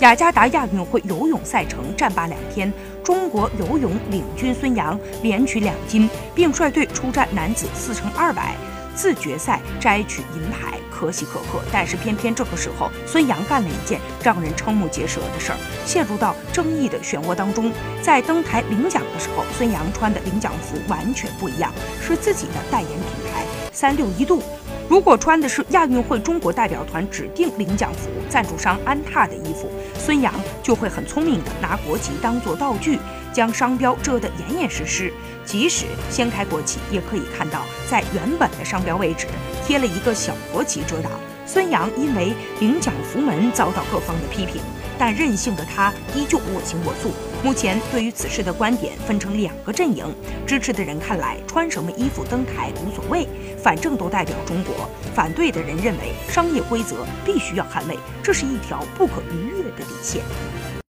[0.00, 2.70] 雅加达亚运会游泳赛程战罢两天，
[3.02, 8.56] 中国游泳领军孙杨连取两金，并率队出战男子四乘二百
[8.94, 11.60] 自决赛摘取银牌，可喜可贺。
[11.72, 17.72] 但是偏偏这个时候，孙杨干了一件让人瞠目结舌的事儿，陷入到争议的漩涡当中。
[18.02, 21.72] 在登台领奖的时候，孙杨穿的领奖服完全不一样，
[22.02, 24.42] 是自己的代言品牌三六一度。
[24.88, 32.98] 如果穿的是亚运会中国代表团指定领奖服，赞助商安踏的衣服，孙杨就会很聪明的拿国旗当做道具，
[33.32, 35.12] 将商标遮得严严实实。
[35.44, 39.26] 即使掀开国旗，也可以看到在原本的商标位置
[39.66, 41.12] 贴了一个小国旗遮挡。
[41.46, 44.60] 孙杨因为领奖服门遭到各方的批评，
[44.98, 47.12] 但任性的他依旧我行我素。
[47.42, 50.06] 目前对于此事的观点分成两个阵营，
[50.46, 53.28] 支持的人看来穿什么衣服登台无所谓，
[53.62, 54.72] 反正都代表中国；
[55.14, 60.22] 反对的人认为商业规则必须要捍卫，这是一条不可逾越的底线。